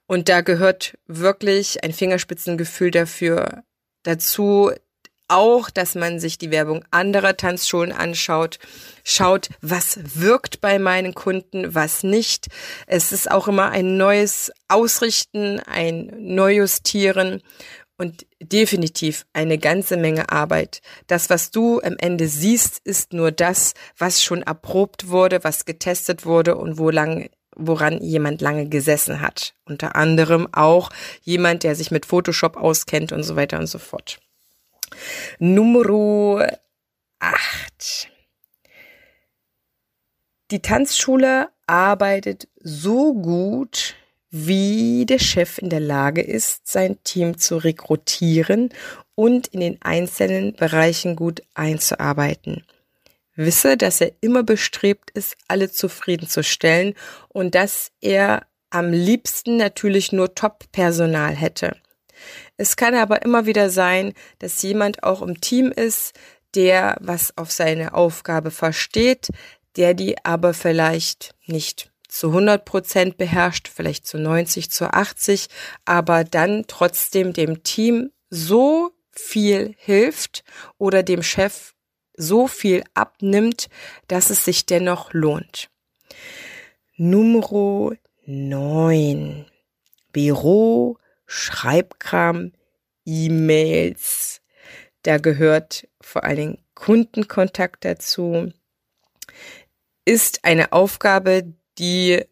Und 0.07 0.27
da 0.27 0.41
gehört 0.41 0.97
wirklich 1.07 1.85
ein 1.85 1.93
Fingerspitzengefühl 1.93 2.91
dafür 2.91 3.63
dazu, 4.03 4.71
auch, 5.31 5.69
dass 5.69 5.95
man 5.95 6.19
sich 6.19 6.37
die 6.37 6.51
Werbung 6.51 6.83
anderer 6.91 7.37
Tanzschulen 7.37 7.91
anschaut, 7.91 8.59
schaut, 9.03 9.49
was 9.61 9.99
wirkt 10.15 10.61
bei 10.61 10.77
meinen 10.77 11.13
Kunden, 11.13 11.73
was 11.73 12.03
nicht. 12.03 12.47
Es 12.85 13.11
ist 13.11 13.31
auch 13.31 13.47
immer 13.47 13.69
ein 13.69 13.97
neues 13.97 14.51
Ausrichten, 14.67 15.59
ein 15.61 16.11
Neujustieren 16.19 17.41
und 17.97 18.25
definitiv 18.41 19.25
eine 19.31 19.57
ganze 19.57 19.95
Menge 19.95 20.31
Arbeit. 20.31 20.81
Das, 21.07 21.29
was 21.29 21.51
du 21.51 21.79
am 21.81 21.95
Ende 21.99 22.27
siehst, 22.27 22.81
ist 22.83 23.13
nur 23.13 23.31
das, 23.31 23.73
was 23.97 24.23
schon 24.23 24.41
erprobt 24.41 25.09
wurde, 25.09 25.43
was 25.43 25.65
getestet 25.65 26.25
wurde 26.25 26.55
und 26.55 26.79
wo 26.79 26.89
lang, 26.89 27.29
woran 27.55 28.01
jemand 28.01 28.41
lange 28.41 28.67
gesessen 28.67 29.21
hat. 29.21 29.53
Unter 29.65 29.95
anderem 29.95 30.47
auch 30.51 30.89
jemand, 31.21 31.63
der 31.63 31.75
sich 31.75 31.91
mit 31.91 32.07
Photoshop 32.07 32.57
auskennt 32.57 33.11
und 33.11 33.23
so 33.23 33.35
weiter 33.35 33.59
und 33.59 33.67
so 33.67 33.77
fort. 33.77 34.19
Nummer 35.39 36.47
8. 37.19 38.09
Die 40.51 40.61
Tanzschule 40.61 41.49
arbeitet 41.65 42.47
so 42.59 43.13
gut, 43.13 43.95
wie 44.29 45.05
der 45.05 45.19
Chef 45.19 45.57
in 45.57 45.69
der 45.69 45.79
Lage 45.79 46.21
ist, 46.21 46.67
sein 46.67 46.97
Team 47.03 47.37
zu 47.37 47.57
rekrutieren 47.57 48.69
und 49.15 49.47
in 49.47 49.59
den 49.59 49.81
einzelnen 49.81 50.53
Bereichen 50.53 51.15
gut 51.15 51.41
einzuarbeiten. 51.53 52.63
Wisse, 53.35 53.77
dass 53.77 54.01
er 54.01 54.11
immer 54.21 54.43
bestrebt 54.43 55.11
ist, 55.11 55.35
alle 55.47 55.71
zufriedenzustellen 55.71 56.95
und 57.29 57.55
dass 57.55 57.91
er 58.01 58.45
am 58.69 58.91
liebsten 58.91 59.57
natürlich 59.57 60.11
nur 60.11 60.33
Top-Personal 60.33 61.35
hätte. 61.35 61.77
Es 62.57 62.75
kann 62.75 62.95
aber 62.95 63.21
immer 63.23 63.45
wieder 63.45 63.69
sein, 63.69 64.13
dass 64.39 64.61
jemand 64.61 65.03
auch 65.03 65.21
im 65.21 65.41
Team 65.41 65.71
ist, 65.71 66.13
der 66.55 66.97
was 66.99 67.37
auf 67.37 67.51
seine 67.51 67.93
Aufgabe 67.93 68.51
versteht, 68.51 69.29
der 69.77 69.93
die 69.93 70.23
aber 70.25 70.53
vielleicht 70.53 71.33
nicht 71.45 71.91
zu 72.07 72.27
100 72.27 72.65
Prozent 72.65 73.17
beherrscht, 73.17 73.69
vielleicht 73.73 74.05
zu 74.05 74.17
90, 74.17 74.69
zu 74.69 74.93
80, 74.93 75.47
aber 75.85 76.23
dann 76.23 76.65
trotzdem 76.67 77.31
dem 77.31 77.63
Team 77.63 78.11
so 78.29 78.91
viel 79.11 79.75
hilft 79.77 80.43
oder 80.77 81.03
dem 81.03 81.23
Chef 81.23 81.73
so 82.15 82.47
viel 82.47 82.83
abnimmt, 82.93 83.69
dass 84.07 84.29
es 84.29 84.43
sich 84.45 84.65
dennoch 84.65 85.13
lohnt. 85.13 85.69
Nummer 86.97 87.95
9. 88.25 89.45
Büro, 90.11 90.97
Schreibkram, 91.33 92.51
E-Mails. 93.05 94.41
Da 95.03 95.17
gehört 95.17 95.87
vor 96.01 96.25
allen 96.25 96.35
Dingen 96.35 96.57
Kundenkontakt 96.75 97.85
dazu. 97.85 98.51
Ist 100.03 100.43
eine 100.43 100.73
Aufgabe, 100.73 101.53
die 101.77 102.25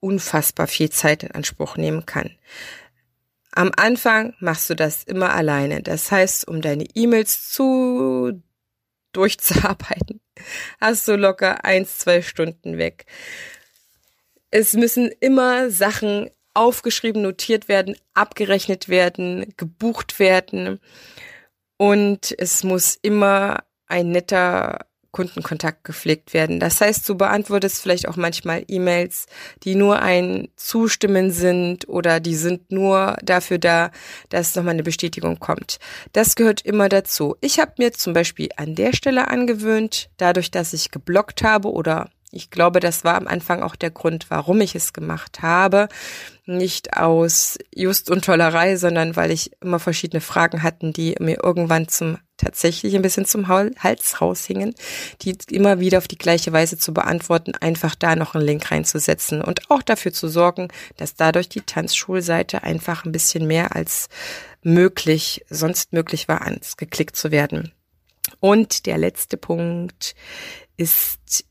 unfassbar 0.00 0.68
viel 0.68 0.88
Zeit 0.88 1.22
in 1.22 1.32
Anspruch 1.32 1.76
nehmen 1.76 2.06
kann. 2.06 2.30
Am 3.52 3.70
Anfang 3.76 4.34
machst 4.40 4.70
du 4.70 4.74
das 4.74 5.04
immer 5.04 5.34
alleine. 5.34 5.82
Das 5.82 6.10
heißt, 6.10 6.48
um 6.48 6.62
deine 6.62 6.86
E-Mails 6.94 7.50
zu 7.50 8.42
durchzuarbeiten, 9.12 10.22
hast 10.80 11.06
du 11.08 11.16
locker 11.16 11.62
eins, 11.66 11.98
zwei 11.98 12.22
Stunden 12.22 12.78
weg. 12.78 13.04
Es 14.50 14.72
müssen 14.72 15.10
immer 15.20 15.70
Sachen 15.70 16.30
aufgeschrieben, 16.54 17.22
notiert 17.22 17.68
werden, 17.68 17.96
abgerechnet 18.14 18.88
werden, 18.88 19.52
gebucht 19.56 20.18
werden. 20.18 20.80
Und 21.76 22.34
es 22.38 22.64
muss 22.64 22.96
immer 23.02 23.64
ein 23.86 24.10
netter 24.10 24.86
Kundenkontakt 25.14 25.84
gepflegt 25.84 26.34
werden. 26.34 26.58
Das 26.58 26.80
heißt, 26.80 27.08
du 27.08 27.14
beantwortest 27.14 27.80
vielleicht 27.80 28.08
auch 28.08 28.16
manchmal 28.16 28.64
E-Mails, 28.66 29.26
die 29.62 29.76
nur 29.76 30.02
ein 30.02 30.48
Zustimmen 30.56 31.30
sind 31.30 31.88
oder 31.88 32.18
die 32.18 32.34
sind 32.34 32.72
nur 32.72 33.16
dafür 33.22 33.58
da, 33.58 33.92
dass 34.28 34.56
nochmal 34.56 34.74
eine 34.74 34.82
Bestätigung 34.82 35.38
kommt. 35.38 35.78
Das 36.12 36.34
gehört 36.34 36.62
immer 36.62 36.88
dazu. 36.88 37.36
Ich 37.40 37.60
habe 37.60 37.74
mir 37.78 37.92
zum 37.92 38.12
Beispiel 38.12 38.48
an 38.56 38.74
der 38.74 38.92
Stelle 38.92 39.28
angewöhnt, 39.28 40.10
dadurch, 40.16 40.50
dass 40.50 40.72
ich 40.72 40.90
geblockt 40.90 41.44
habe 41.44 41.70
oder 41.70 42.10
ich 42.34 42.50
glaube, 42.50 42.80
das 42.80 43.04
war 43.04 43.14
am 43.14 43.28
Anfang 43.28 43.62
auch 43.62 43.76
der 43.76 43.90
Grund, 43.90 44.26
warum 44.28 44.60
ich 44.60 44.74
es 44.74 44.92
gemacht 44.92 45.42
habe. 45.42 45.88
Nicht 46.46 46.96
aus 46.96 47.58
Just 47.74 48.10
und 48.10 48.24
Tollerei, 48.24 48.76
sondern 48.76 49.16
weil 49.16 49.30
ich 49.30 49.52
immer 49.62 49.78
verschiedene 49.78 50.20
Fragen 50.20 50.62
hatten, 50.62 50.92
die 50.92 51.14
mir 51.20 51.42
irgendwann 51.42 51.88
zum 51.88 52.18
tatsächlich 52.36 52.96
ein 52.96 53.02
bisschen 53.02 53.26
zum 53.26 53.46
Hals 53.48 54.20
raushingen, 54.20 54.74
die 55.22 55.36
immer 55.50 55.78
wieder 55.78 55.98
auf 55.98 56.08
die 56.08 56.18
gleiche 56.18 56.52
Weise 56.52 56.76
zu 56.76 56.92
beantworten, 56.92 57.54
einfach 57.54 57.94
da 57.94 58.16
noch 58.16 58.34
einen 58.34 58.44
Link 58.44 58.70
reinzusetzen 58.70 59.40
und 59.40 59.70
auch 59.70 59.82
dafür 59.82 60.12
zu 60.12 60.28
sorgen, 60.28 60.68
dass 60.96 61.14
dadurch 61.14 61.48
die 61.48 61.60
Tanzschulseite 61.60 62.64
einfach 62.64 63.04
ein 63.04 63.12
bisschen 63.12 63.46
mehr 63.46 63.76
als 63.76 64.08
möglich, 64.62 65.44
sonst 65.48 65.92
möglich 65.92 66.26
war, 66.26 66.42
ans 66.42 66.76
geklickt 66.76 67.16
zu 67.16 67.30
werden. 67.30 67.72
Und 68.40 68.86
der 68.86 68.98
letzte 68.98 69.36
Punkt 69.36 70.16
ist 70.76 71.44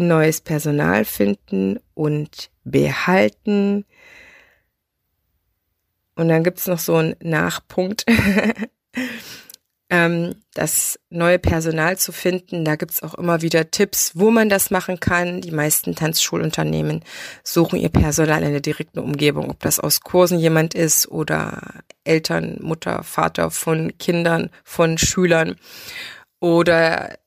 neues 0.00 0.40
Personal 0.40 1.04
finden 1.04 1.78
und 1.94 2.50
behalten. 2.64 3.84
Und 6.14 6.28
dann 6.28 6.44
gibt's 6.44 6.66
noch 6.66 6.78
so 6.78 6.96
einen 6.96 7.16
Nachpunkt. 7.22 8.04
ähm, 9.90 10.36
das 10.54 10.98
neue 11.10 11.38
Personal 11.38 11.98
zu 11.98 12.12
finden. 12.12 12.64
Da 12.64 12.76
gibt's 12.76 13.02
auch 13.02 13.14
immer 13.14 13.42
wieder 13.42 13.70
Tipps, 13.70 14.12
wo 14.14 14.30
man 14.30 14.48
das 14.48 14.70
machen 14.70 15.00
kann. 15.00 15.42
Die 15.42 15.50
meisten 15.50 15.94
Tanzschulunternehmen 15.94 17.04
suchen 17.44 17.78
ihr 17.78 17.90
Personal 17.90 18.42
in 18.42 18.52
der 18.52 18.60
direkten 18.60 19.00
Umgebung, 19.00 19.50
ob 19.50 19.60
das 19.60 19.78
aus 19.78 20.00
Kursen 20.00 20.38
jemand 20.38 20.74
ist 20.74 21.08
oder 21.08 21.82
Eltern, 22.04 22.58
Mutter, 22.62 23.02
Vater 23.02 23.50
von 23.50 23.96
Kindern, 23.98 24.50
von 24.64 24.96
Schülern 24.96 25.56
oder 26.40 27.18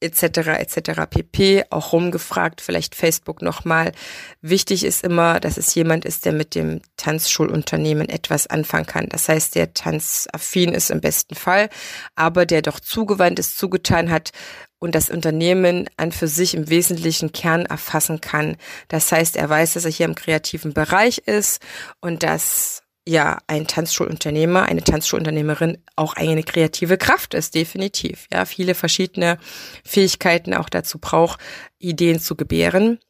etc. 0.00 0.48
etc. 0.58 1.02
pp. 1.08 1.64
auch 1.70 1.92
rumgefragt, 1.92 2.60
vielleicht 2.60 2.94
Facebook 2.94 3.42
nochmal. 3.42 3.92
Wichtig 4.40 4.84
ist 4.84 5.04
immer, 5.04 5.40
dass 5.40 5.56
es 5.56 5.74
jemand 5.74 6.04
ist, 6.04 6.24
der 6.24 6.32
mit 6.32 6.54
dem 6.54 6.80
Tanzschulunternehmen 6.96 8.08
etwas 8.08 8.46
anfangen 8.46 8.86
kann. 8.86 9.08
Das 9.08 9.28
heißt, 9.28 9.54
der 9.54 9.74
tanzaffin 9.74 10.72
ist 10.72 10.90
im 10.90 11.00
besten 11.00 11.34
Fall, 11.34 11.68
aber 12.14 12.46
der 12.46 12.62
doch 12.62 12.80
zugewandt 12.80 13.38
ist, 13.38 13.58
zugetan 13.58 14.10
hat 14.10 14.30
und 14.78 14.94
das 14.94 15.10
Unternehmen 15.10 15.88
an 15.96 16.12
für 16.12 16.28
sich 16.28 16.54
im 16.54 16.70
wesentlichen 16.70 17.32
Kern 17.32 17.66
erfassen 17.66 18.20
kann. 18.20 18.56
Das 18.88 19.10
heißt, 19.10 19.36
er 19.36 19.48
weiß, 19.48 19.74
dass 19.74 19.84
er 19.84 19.90
hier 19.90 20.06
im 20.06 20.14
kreativen 20.14 20.72
Bereich 20.72 21.18
ist 21.18 21.60
und 22.00 22.22
dass 22.22 22.82
ja 23.08 23.38
ein 23.46 23.66
Tanzschulunternehmer, 23.66 24.64
eine 24.64 24.82
Tanzschulunternehmerin 24.82 25.78
auch 25.96 26.14
eine 26.14 26.42
kreative 26.42 26.98
Kraft 26.98 27.34
ist, 27.34 27.54
definitiv. 27.54 28.26
Ja, 28.32 28.44
viele 28.44 28.74
verschiedene 28.74 29.38
Fähigkeiten 29.84 30.54
auch 30.54 30.68
dazu 30.68 30.98
braucht, 30.98 31.40
Ideen 31.78 32.20
zu 32.20 32.36
gebären 32.36 33.00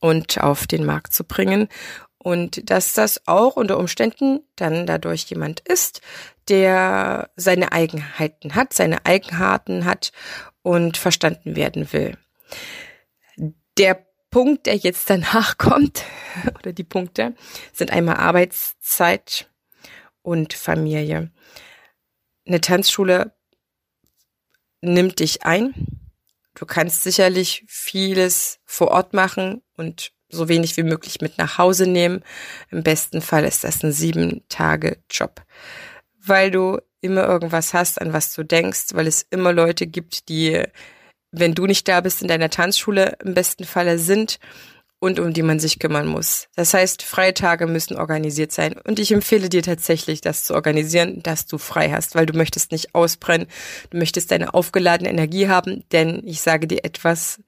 und 0.00 0.40
auf 0.40 0.66
den 0.66 0.84
Markt 0.84 1.12
zu 1.12 1.24
bringen. 1.24 1.68
Und 2.18 2.70
dass 2.70 2.92
das 2.94 3.26
auch 3.26 3.56
unter 3.56 3.78
Umständen 3.78 4.40
dann 4.56 4.86
dadurch 4.86 5.24
jemand 5.24 5.60
ist, 5.60 6.00
der 6.48 7.30
seine 7.36 7.72
Eigenheiten 7.72 8.54
hat, 8.54 8.72
seine 8.72 9.04
Eigenarten 9.06 9.84
hat 9.84 10.12
und 10.62 10.96
verstanden 10.96 11.56
werden 11.56 11.92
will. 11.92 12.16
Der 13.78 14.06
Punkt, 14.36 14.66
der 14.66 14.76
jetzt 14.76 15.08
danach 15.08 15.56
kommt, 15.56 16.04
oder 16.58 16.74
die 16.74 16.84
Punkte, 16.84 17.34
sind 17.72 17.90
einmal 17.90 18.16
Arbeitszeit 18.16 19.48
und 20.20 20.52
Familie. 20.52 21.30
Eine 22.46 22.60
Tanzschule 22.60 23.32
nimmt 24.82 25.20
dich 25.20 25.46
ein. 25.46 25.72
Du 26.54 26.66
kannst 26.66 27.02
sicherlich 27.02 27.64
vieles 27.66 28.58
vor 28.66 28.88
Ort 28.88 29.14
machen 29.14 29.62
und 29.74 30.12
so 30.28 30.50
wenig 30.50 30.76
wie 30.76 30.82
möglich 30.82 31.22
mit 31.22 31.38
nach 31.38 31.56
Hause 31.56 31.86
nehmen. 31.86 32.22
Im 32.70 32.82
besten 32.82 33.22
Fall 33.22 33.46
ist 33.46 33.64
das 33.64 33.82
ein 33.82 33.92
sieben 33.92 34.44
Tage 34.50 34.98
Job, 35.08 35.40
weil 36.20 36.50
du 36.50 36.78
immer 37.00 37.26
irgendwas 37.26 37.72
hast, 37.72 38.02
an 38.02 38.12
was 38.12 38.34
du 38.34 38.42
denkst, 38.42 38.88
weil 38.92 39.06
es 39.06 39.22
immer 39.30 39.54
Leute 39.54 39.86
gibt, 39.86 40.28
die 40.28 40.62
wenn 41.38 41.54
du 41.54 41.66
nicht 41.66 41.88
da 41.88 42.00
bist, 42.00 42.22
in 42.22 42.28
deiner 42.28 42.50
Tanzschule 42.50 43.16
im 43.24 43.34
besten 43.34 43.64
Falle 43.64 43.98
sind 43.98 44.38
und 44.98 45.20
um 45.20 45.32
die 45.32 45.42
man 45.42 45.60
sich 45.60 45.78
kümmern 45.78 46.06
muss. 46.06 46.48
Das 46.56 46.72
heißt, 46.72 47.02
freie 47.02 47.34
Tage 47.34 47.66
müssen 47.66 47.98
organisiert 47.98 48.50
sein. 48.50 48.74
Und 48.84 48.98
ich 48.98 49.12
empfehle 49.12 49.50
dir 49.50 49.62
tatsächlich, 49.62 50.22
das 50.22 50.44
zu 50.44 50.54
organisieren, 50.54 51.22
dass 51.22 51.46
du 51.46 51.58
frei 51.58 51.90
hast, 51.90 52.14
weil 52.14 52.24
du 52.24 52.36
möchtest 52.36 52.72
nicht 52.72 52.94
ausbrennen. 52.94 53.46
Du 53.90 53.98
möchtest 53.98 54.30
deine 54.30 54.54
aufgeladene 54.54 55.10
Energie 55.10 55.48
haben, 55.48 55.84
denn 55.92 56.22
ich 56.24 56.40
sage 56.40 56.66
dir 56.66 56.84
etwas, 56.84 57.40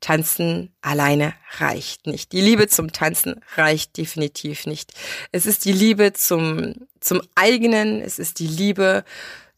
Tanzen 0.00 0.74
alleine 0.82 1.32
reicht 1.58 2.06
nicht. 2.06 2.32
Die 2.32 2.40
Liebe 2.40 2.66
zum 2.66 2.92
Tanzen 2.92 3.40
reicht 3.54 3.96
definitiv 3.96 4.66
nicht. 4.66 4.92
Es 5.30 5.46
ist 5.46 5.64
die 5.64 5.72
Liebe 5.72 6.12
zum, 6.12 6.74
zum 7.00 7.22
eigenen, 7.36 8.00
es 8.02 8.18
ist 8.18 8.40
die 8.40 8.48
Liebe 8.48 9.04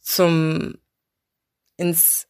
zum 0.01 0.75
ins 1.79 2.28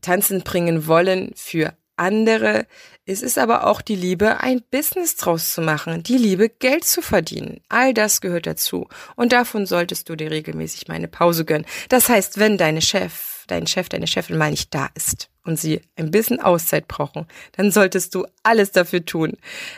Tanzen 0.00 0.42
bringen 0.42 0.86
wollen 0.86 1.32
für 1.34 1.74
andere. 1.98 2.66
Es 3.04 3.22
ist 3.22 3.38
aber 3.38 3.66
auch 3.66 3.80
die 3.80 3.96
Liebe, 3.96 4.40
ein 4.40 4.62
Business 4.70 5.16
draus 5.16 5.52
zu 5.52 5.60
machen, 5.60 6.02
die 6.02 6.18
Liebe, 6.18 6.48
Geld 6.48 6.84
zu 6.84 7.02
verdienen. 7.02 7.60
All 7.68 7.94
das 7.94 8.20
gehört 8.20 8.46
dazu. 8.46 8.88
Und 9.16 9.32
davon 9.32 9.66
solltest 9.66 10.08
du 10.08 10.16
dir 10.16 10.30
regelmäßig 10.30 10.88
mal 10.88 10.94
eine 10.94 11.08
Pause 11.08 11.44
gönnen. 11.44 11.66
Das 11.88 12.08
heißt, 12.08 12.38
wenn 12.38 12.58
deine 12.58 12.82
Chef, 12.82 13.44
dein 13.46 13.66
Chef, 13.66 13.88
deine 13.88 14.06
Chefin 14.06 14.36
mal 14.36 14.50
nicht 14.50 14.74
da 14.74 14.88
ist 14.94 15.30
und 15.44 15.58
sie 15.58 15.80
ein 15.96 16.10
bisschen 16.10 16.40
Auszeit 16.40 16.86
brauchen, 16.86 17.26
dann 17.52 17.72
solltest 17.72 18.14
du 18.14 18.26
alles 18.42 18.72
dafür 18.72 19.04
tun, 19.04 19.32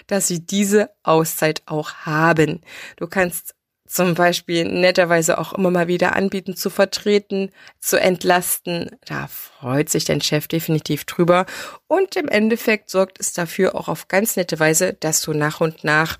dass 0.08 0.26
sie 0.26 0.44
diese 0.44 0.90
Auszeit 1.04 1.62
auch 1.66 1.92
haben. 2.04 2.60
Du 2.96 3.06
kannst 3.06 3.54
zum 3.90 4.14
Beispiel 4.14 4.64
netterweise 4.66 5.36
auch 5.38 5.52
immer 5.52 5.70
mal 5.70 5.88
wieder 5.88 6.14
anbieten 6.14 6.54
zu 6.54 6.70
vertreten, 6.70 7.50
zu 7.80 8.00
entlasten. 8.00 8.90
Da 9.04 9.26
freut 9.26 9.88
sich 9.88 10.04
dein 10.04 10.20
Chef 10.20 10.46
definitiv 10.46 11.04
drüber. 11.04 11.44
Und 11.88 12.14
im 12.14 12.28
Endeffekt 12.28 12.88
sorgt 12.88 13.18
es 13.18 13.32
dafür 13.32 13.74
auch 13.74 13.88
auf 13.88 14.06
ganz 14.06 14.36
nette 14.36 14.60
Weise, 14.60 14.94
dass 15.00 15.22
du 15.22 15.32
nach 15.32 15.60
und 15.60 15.82
nach 15.82 16.18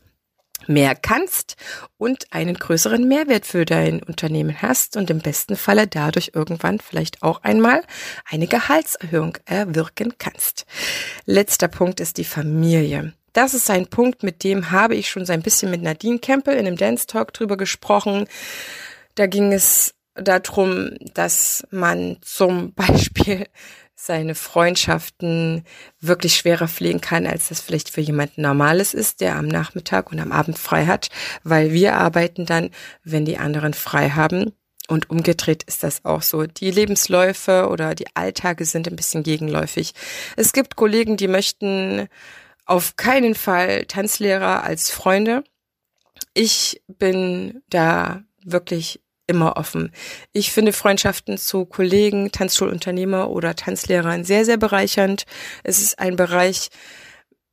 mehr 0.66 0.94
kannst 0.94 1.56
und 1.96 2.33
einen 2.33 2.54
größeren 2.54 3.06
Mehrwert 3.06 3.46
für 3.46 3.64
dein 3.64 4.02
Unternehmen 4.02 4.61
hast 4.61 4.96
und 4.96 5.09
im 5.09 5.20
besten 5.20 5.56
Falle 5.56 5.87
dadurch 5.87 6.33
irgendwann 6.35 6.80
vielleicht 6.80 7.22
auch 7.22 7.42
einmal 7.42 7.83
eine 8.28 8.46
Gehaltserhöhung 8.46 9.38
erwirken 9.46 10.14
kannst. 10.18 10.66
Letzter 11.24 11.68
Punkt 11.68 12.00
ist 12.00 12.18
die 12.18 12.24
Familie 12.24 13.14
das 13.33 13.55
ist 13.55 13.71
ein 13.71 13.87
Punkt, 13.87 14.23
mit 14.23 14.45
dem 14.45 14.71
habe 14.71 14.95
ich 14.95 15.11
schon 15.11 15.27
so 15.27 15.33
ein 15.33 15.43
bisschen 15.43 15.71
mit 15.71 15.83
Nadine 15.83 16.19
Kempel 16.19 16.55
in 16.55 16.66
einem 16.66 16.77
Dance 16.77 17.07
Talk 17.07 17.33
drüber 17.33 17.57
gesprochen. 17.57 18.27
Da 19.14 19.27
ging 19.27 19.53
es 19.53 19.95
darum, 20.14 20.90
dass 21.14 21.66
man 21.71 22.19
zum 22.23 22.73
Beispiel 22.75 23.47
seine 23.95 24.35
Freundschaften 24.35 25.64
wirklich 26.01 26.35
schwerer 26.35 26.69
pflegen 26.69 27.03
kann, 27.03 27.27
als 27.27 27.49
das 27.49 27.61
vielleicht 27.61 27.90
für 27.90 28.01
jemanden 28.01 28.43
Normales 28.43 28.95
ist, 28.95 29.21
der 29.21 29.37
am 29.37 29.47
Nachmittag 29.47 30.11
und 30.11 30.21
am 30.21 30.33
Abend 30.33 30.59
frei 30.59 30.87
hat, 30.87 31.09
weil 31.45 31.73
wir 31.73 31.97
arbeiten 31.97 32.47
dann, 32.47 32.71
wenn 33.05 33.27
die 33.27 33.37
anderen 33.37 33.75
frei 33.75 34.11
haben. 34.11 34.53
Und 34.88 35.09
umgedreht 35.11 35.62
ist 35.64 35.85
das 35.85 36.05
auch 36.05 36.23
so. 36.23 36.47
Die 36.47 36.71
Lebensläufe 36.71 37.69
oder 37.69 37.95
die 37.95 38.07
Alltage 38.14 38.64
sind 38.64 38.88
ein 38.88 38.97
bisschen 38.97 39.23
gegenläufig. 39.23 39.93
Es 40.37 40.53
gibt 40.53 40.75
Kollegen, 40.75 41.16
die 41.16 41.29
möchten 41.29 42.09
auf 42.70 42.94
keinen 42.94 43.35
Fall 43.35 43.85
Tanzlehrer 43.87 44.62
als 44.62 44.92
Freunde. 44.92 45.42
Ich 46.35 46.80
bin 46.87 47.62
da 47.68 48.22
wirklich 48.44 49.00
immer 49.26 49.56
offen. 49.56 49.92
Ich 50.33 50.52
finde 50.52 50.72
Freundschaften 50.72 51.37
zu 51.37 51.64
Kollegen, 51.64 52.30
Tanzschulunternehmer 52.30 53.28
oder 53.30 53.56
Tanzlehrern 53.56 54.22
sehr, 54.24 54.44
sehr 54.44 54.56
bereichernd. 54.56 55.24
Es 55.64 55.80
ist 55.80 55.98
ein 55.98 56.14
Bereich, 56.14 56.70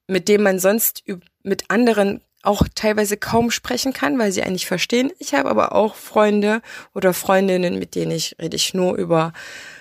mit 0.08 0.28
dem 0.28 0.44
man 0.44 0.60
sonst 0.60 1.04
mit 1.42 1.72
anderen 1.72 2.22
auch 2.44 2.62
teilweise 2.76 3.18
kaum 3.18 3.50
sprechen 3.50 3.94
kann, 3.94 4.20
weil 4.20 4.32
sie 4.32 4.44
eigentlich 4.44 4.68
verstehen. 4.68 5.12
Ich 5.18 5.34
habe 5.34 5.50
aber 5.50 5.74
auch 5.74 5.96
Freunde 5.96 6.62
oder 6.94 7.14
Freundinnen, 7.14 7.80
mit 7.80 7.96
denen 7.96 8.12
ich 8.12 8.36
rede 8.40 8.56
ich 8.56 8.76
nur 8.76 8.96
über 8.96 9.34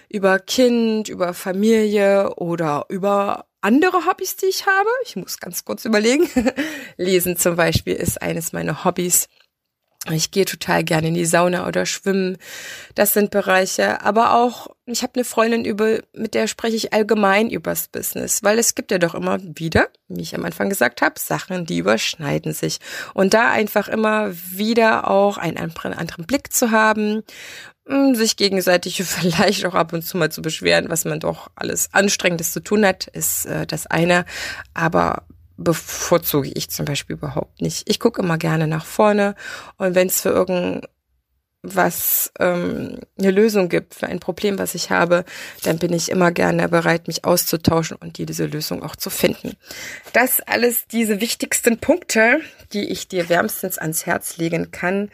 über 0.09 0.39
Kind, 0.39 1.09
über 1.09 1.35
Familie 1.35 2.37
oder 2.37 2.87
über 2.89 3.47
andere 3.67 4.07
Hobbys, 4.07 4.37
die 4.37 4.47
ich 4.47 4.65
habe. 4.65 4.89
Ich 5.05 5.17
muss 5.17 5.41
ganz 5.41 5.65
kurz 5.65 5.85
überlegen. 5.85 6.31
Lesen 6.97 7.37
zum 7.37 7.57
Beispiel 7.57 7.95
ist 7.95 8.23
eines 8.23 8.53
meiner 8.53 8.85
Hobbys. 8.85 9.27
Ich 10.11 10.31
gehe 10.31 10.45
total 10.45 10.85
gerne 10.85 11.09
in 11.09 11.15
die 11.15 11.25
Sauna 11.25 11.67
oder 11.67 11.85
schwimmen. 11.85 12.39
Das 12.95 13.13
sind 13.13 13.31
Bereiche. 13.31 14.03
Aber 14.03 14.35
auch, 14.35 14.69
ich 14.87 15.03
habe 15.03 15.15
eine 15.17 15.25
Freundin 15.25 15.65
über, 15.65 15.99
mit 16.13 16.35
der 16.35 16.47
spreche 16.47 16.77
ich 16.77 16.93
allgemein 16.93 17.51
übers 17.51 17.89
Business, 17.89 18.43
weil 18.43 18.59
es 18.59 18.75
gibt 18.75 18.91
ja 18.91 18.99
doch 18.99 19.15
immer 19.15 19.39
wieder, 19.41 19.89
wie 20.09 20.23
ich 20.23 20.35
am 20.35 20.45
Anfang 20.45 20.69
gesagt 20.69 21.03
habe, 21.03 21.19
Sachen, 21.19 21.67
die 21.67 21.79
überschneiden 21.79 22.53
sich. 22.53 22.79
Und 23.15 23.35
da 23.35 23.51
einfach 23.51 23.89
immer 23.89 24.33
wieder 24.33 25.11
auch 25.11 25.39
einen 25.39 25.57
anderen 25.57 26.27
Blick 26.27 26.53
zu 26.53 26.71
haben 26.71 27.23
hm, 27.87 28.15
sich 28.15 28.37
gegenseitig 28.37 29.03
vielleicht 29.05 29.65
auch 29.65 29.75
ab 29.75 29.93
und 29.93 30.03
zu 30.03 30.17
mal 30.17 30.31
zu 30.31 30.43
beschweren, 30.43 30.89
was 30.89 31.05
man 31.05 31.21
doch 31.21 31.49
alles 31.55 31.89
Anstrengendes 31.93 32.53
zu 32.53 32.61
tun 32.61 32.85
hat, 32.85 33.07
ist 33.09 33.47
äh, 33.47 33.67
das 33.67 33.87
eine. 33.87 34.25
Aber 34.75 35.25
bevorzuge 35.57 36.51
ich 36.55 36.71
zum 36.71 36.85
Beispiel 36.85 37.17
überhaupt 37.17 37.63
nicht. 37.63 37.89
Ich 37.89 38.01
gucke 38.01 38.23
immer 38.23 38.39
gerne 38.39 38.67
nach 38.67 38.85
vorne 38.85 39.35
und 39.79 39.95
wenn 39.95 40.09
es 40.09 40.21
für 40.21 40.31
irgendwas 40.31 42.33
ähm, 42.39 43.01
eine 43.19 43.31
Lösung 43.31 43.69
gibt 43.69 43.95
für 43.95 44.07
ein 44.07 44.21
Problem, 44.21 44.59
was 44.59 44.75
ich 44.75 44.91
habe, 44.91 45.25
dann 45.63 45.79
bin 45.79 45.93
ich 45.93 46.11
immer 46.11 46.31
gerne 46.31 46.69
bereit, 46.69 47.09
mich 47.09 47.25
auszutauschen 47.25 47.97
und 47.97 48.19
diese 48.19 48.47
Lösung 48.47 48.83
auch 48.83 48.97
zu 48.97 49.11
finden. 49.11 49.57
Das 50.13 50.41
alles 50.41 50.87
diese 50.87 51.21
wichtigsten 51.21 51.79
Punkte, 51.79 52.41
die 52.73 52.91
ich 52.91 53.09
dir 53.09 53.29
wärmstens 53.29 53.79
ans 53.79 54.07
Herz 54.07 54.37
legen 54.37 54.71
kann, 54.71 55.11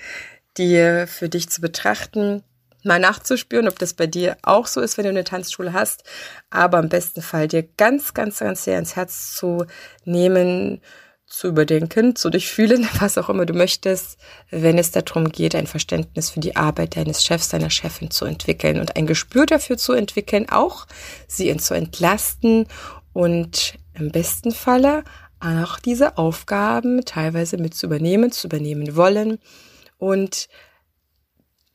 die 0.58 1.04
für 1.06 1.28
dich 1.28 1.48
zu 1.48 1.60
betrachten 1.60 2.42
mal 2.84 2.98
nachzuspüren, 2.98 3.68
ob 3.68 3.78
das 3.78 3.94
bei 3.94 4.06
dir 4.06 4.36
auch 4.42 4.66
so 4.66 4.80
ist, 4.80 4.96
wenn 4.96 5.04
du 5.04 5.10
eine 5.10 5.24
Tanzschule 5.24 5.72
hast. 5.72 6.04
Aber 6.50 6.78
im 6.78 6.88
besten 6.88 7.22
Fall 7.22 7.48
dir 7.48 7.62
ganz, 7.62 8.14
ganz, 8.14 8.40
ganz 8.40 8.64
sehr 8.64 8.78
ins 8.78 8.96
Herz 8.96 9.34
zu 9.36 9.66
nehmen, 10.04 10.80
zu 11.32 11.48
überdenken, 11.48 12.14
zu 12.14 12.28
durchfühlen, 12.28 12.86
was 13.00 13.16
auch 13.16 13.30
immer 13.30 13.46
du 13.46 13.54
möchtest, 13.54 14.18
wenn 14.50 14.78
es 14.78 14.90
darum 14.90 15.30
geht, 15.30 15.54
ein 15.54 15.66
Verständnis 15.66 16.30
für 16.30 16.40
die 16.40 16.56
Arbeit 16.56 16.96
deines 16.96 17.24
Chefs, 17.24 17.48
deiner 17.48 17.70
Chefin 17.70 18.10
zu 18.10 18.26
entwickeln 18.26 18.78
und 18.78 18.96
ein 18.96 19.06
Gespür 19.06 19.46
dafür 19.46 19.78
zu 19.78 19.94
entwickeln, 19.94 20.48
auch 20.50 20.86
sie 21.26 21.56
zu 21.56 21.74
entlasten 21.74 22.66
und 23.14 23.74
im 23.94 24.10
besten 24.10 24.52
Falle 24.52 25.04
auch 25.40 25.78
diese 25.78 26.18
Aufgaben 26.18 27.04
teilweise 27.04 27.56
mit 27.56 27.74
zu 27.74 27.86
übernehmen, 27.86 28.30
zu 28.30 28.46
übernehmen 28.46 28.94
wollen 28.94 29.38
und 29.98 30.48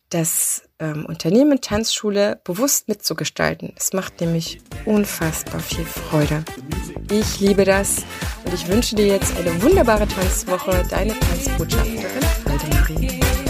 das 0.10 0.64
ähm, 0.80 1.06
Unternehmen 1.06 1.62
Tanzschule 1.62 2.40
bewusst 2.44 2.88
mitzugestalten. 2.88 3.74
Es 3.76 3.94
macht 3.94 4.22
nämlich 4.22 4.62
unfassbar 4.86 5.60
viel 5.60 5.86
Freude. 5.86 6.44
Ich 7.12 7.40
liebe 7.40 7.66
das 7.66 7.98
und 8.46 8.54
ich 8.54 8.68
wünsche 8.68 8.96
dir 8.96 9.08
jetzt 9.08 9.36
eine 9.38 9.62
wunderbare 9.62 10.08
Tanzwoche. 10.08 10.86
Deine 10.90 11.18
Tanzbotschafterin 11.20 12.24
Heidemarie. 12.48 13.47